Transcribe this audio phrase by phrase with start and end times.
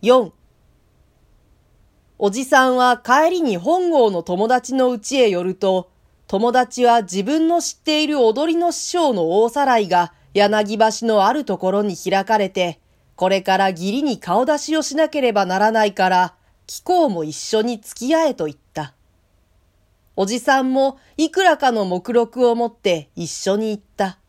[0.00, 0.30] 4
[2.20, 5.90] おじさんは帰りに本郷の友達の家へ寄ると、
[6.28, 12.78] 友達は自分の知っている踊りの師匠の大さらいが柳橋のあるところに開かれて、
[13.16, 16.34] これから義理に顔出しをしなければならないから、
[16.68, 18.94] 貴公も一緒に付き合えと言った。
[20.14, 24.20] おじさんもいくらかの目録を持って一緒に行った。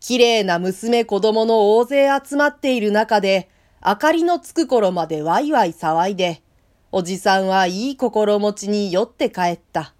[0.00, 3.50] 綺麗な娘子供の大勢集まっている中で、
[3.86, 6.42] 明かりのつく頃までワイワイ騒いで、
[6.90, 9.92] おじさんはいい心持ちに酔って帰った。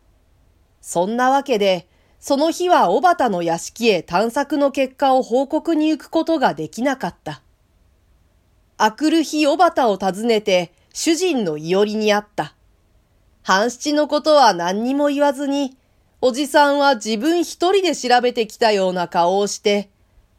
[0.81, 1.87] そんなわけで、
[2.19, 7.43] その日は小畑の屋敷へ探索の結果を報告に行くことができなかった。
[8.79, 12.55] あくる日小畑を訪ねて主人のいおりにあった。
[13.43, 15.77] 半七のことは何にも言わずに、
[16.23, 19.91] おじさんは自分一人で調べてきたような顔をして、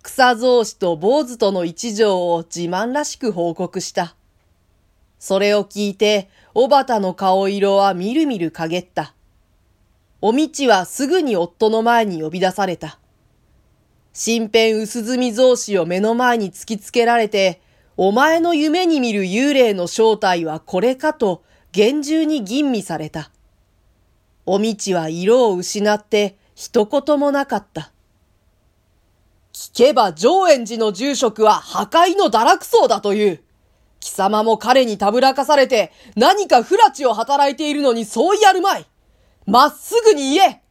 [0.05, 4.16] 草草子と坊主との一条を自慢らしく報告した。
[5.18, 9.16] それを聞いて、小畑の顔色はみるみる陰った。
[10.22, 13.00] おみちはすぐに夫の前に呼び出された。
[14.14, 17.59] 身辺薄墨増子を目の前に突きつけられて、
[17.98, 23.31] お前の夢に見る幽霊の正体はこれかと厳重に吟味された。
[24.45, 27.92] おみちは色を失って一言もなかった。
[29.76, 33.44] 聞けば上円寺の住職は破壊の堕落層だという。
[34.00, 38.86] 貴様も彼にたぶらかされて何か不埒を働いているのにそうやるまい。
[39.45, 40.62] まっすぐに言え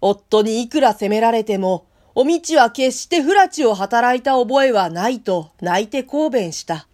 [0.00, 6.88] 夫にいくら責められても、おみちは決して不埒を働いた覚えはないと泣いて抗弁した。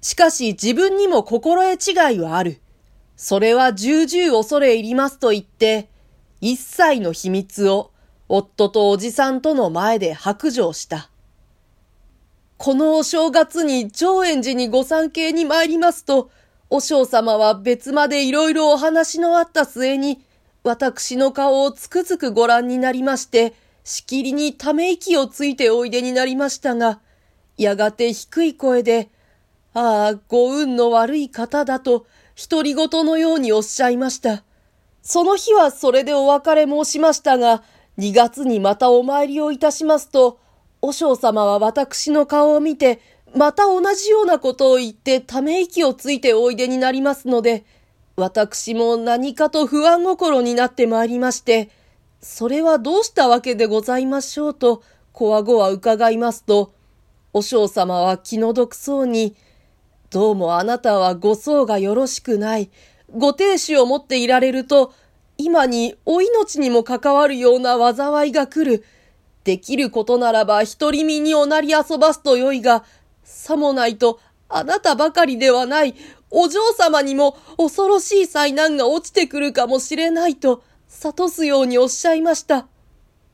[0.00, 2.60] しかし自分にも心得違いはある。
[3.16, 5.90] それは重々恐れ入りますと言って、
[6.40, 7.91] 一切の秘密を
[8.34, 11.10] 夫とおじさんとの前で白状した。
[12.56, 16.30] このお正月に上円寺にご参詣に参りますと、
[16.70, 20.24] お嬢様は別までいろいろお話のあった末に、
[20.64, 23.52] 私の顔をつくづくご覧になりまして、
[23.84, 27.00] しきりにため息をついておいでになりましたが、
[27.58, 29.10] やがて低い声で、
[29.74, 32.06] ああ、ご運の悪い方だと、
[32.50, 34.42] 独り言のようにおっしゃいました。
[35.02, 37.62] その日はそれでお別れ申しましたが、
[37.98, 40.38] 2月にまたお参りをいたしますと、
[40.80, 43.00] 和尚様は私の顔を見て、
[43.34, 47.64] また同じようなことを言ってため息をついておいでになりますので、
[48.16, 51.70] 私も何かと不安心になってまいりまして、
[52.20, 54.82] それはどうしたわけでございましょうと、
[55.12, 56.72] こわごわ伺いますと、
[57.32, 59.34] 和尚様は気の毒そうに、
[60.10, 62.70] どうもあなたはご相がよろしくない、
[63.10, 64.92] ご亭主を持っていられると、
[65.44, 68.84] 今にお命にも関わるような災いが来る。
[69.42, 72.84] できることならば独り身におなり遊ばすとよいが、
[73.24, 75.96] さもないとあなたばかりではない、
[76.30, 82.68] お嬢様にも恐ろしい災難が落ちてくるかもしれないと、諭すようにおっしゃいました。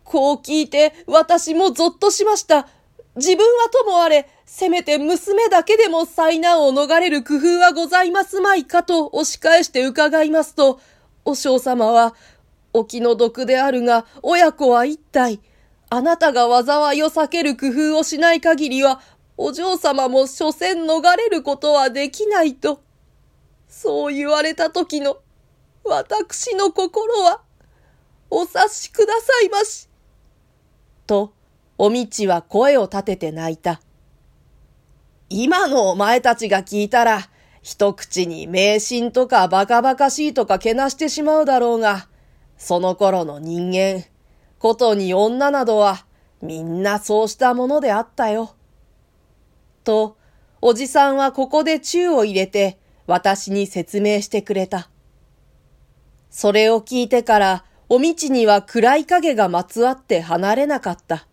[0.04, 2.68] こう聞いて私もぞっとしました。
[3.16, 10.80] 自分はともあれ、せめて娘だけでも災難を逃れる工夫はございますまいかと押し返して伺いますと、
[11.28, 12.14] お嬢様は、
[12.72, 15.40] お気の毒であるが、親子は一体。
[15.90, 19.02] あなたが災いを避ける工夫をしない限りは、
[19.36, 22.80] お嬢様も所詮逃れることはできないと。
[23.68, 25.18] そう言われた時の、
[25.84, 27.42] 私の心は、
[28.30, 29.86] お察しくださいまし。
[31.06, 31.34] と、
[31.76, 33.82] おみちは声を立てて泣いた。
[35.28, 37.28] 今のお前たちが聞いたら、
[37.62, 42.08] 一口に迷信とかバカバカしいとかけなしてしまうだろうが、
[42.56, 44.04] その頃の人間、
[44.58, 46.04] ことに女などは
[46.42, 48.54] みんなそうしたものであったよ。
[49.84, 50.16] と、
[50.60, 54.90] おじさんはここで宙を入れて私に説明してくれた。
[56.30, 61.26] それを聞いてからおみちには暗い影がまつわって離れなかった。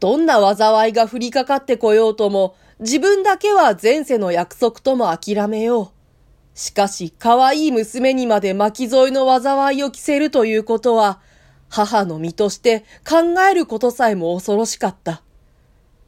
[0.00, 6.58] どんな災いが降りかかってこようとも自分だけは前世の約束とも諦めよう。
[6.58, 11.20] しかし、可愛い娘にまで巻き添えの災いを着せるということは、
[11.68, 15.22] 母の身として考えることさえも恐ろしかった。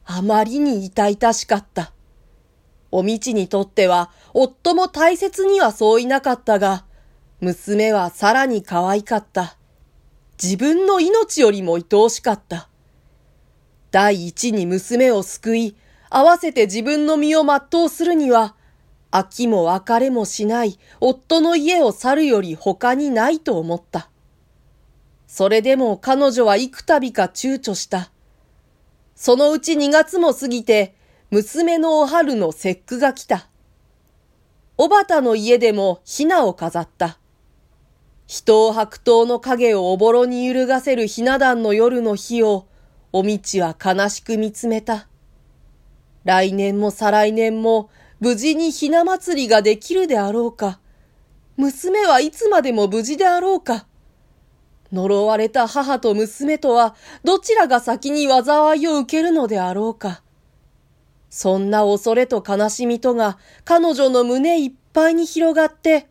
[0.05, 1.91] あまりに痛々しかった。
[2.91, 6.85] おみちにとっては、夫も大切にはそういなかったが、
[7.41, 9.57] 娘はさらに可愛かった。
[10.41, 12.69] 自分の命よりも愛おしかった。
[13.91, 15.75] 第一に娘を救い、
[16.09, 18.55] 合わせて自分の身を全うするには、
[19.11, 24.09] 飽きも別れもしない夫の家を去るより他にないと思った。
[25.27, 28.11] それでも彼女は幾度か躊躇した。
[29.15, 30.95] そのうち2月も過ぎて、
[31.29, 33.47] 娘のお春の節句が来た。
[34.77, 37.19] おばたの家でもひなを飾った。
[38.25, 42.65] 人を白桃の影をおぼろに揺るがせるひな壇の夜の日を、
[43.11, 45.08] おみちは悲しく見つめた。
[46.29, 47.89] 来年も再来年も
[48.19, 50.79] 無事にひな祭りができるであろうか。
[51.57, 53.87] 娘はいつまでも無事であろうか。
[54.91, 60.21] 呪われた母と娘とはどちらが先に災いを受けるのであろうか。
[61.31, 66.07] そんな恐れと悲しみとが彼女の胸いっぱいに広がって、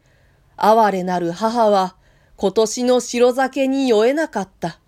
[0.56, 1.94] 哀れなる母は
[2.35, 4.81] 今年の白酒に酔えなかった。